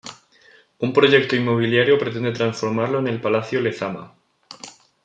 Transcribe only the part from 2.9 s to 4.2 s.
en el Palacio Lezama.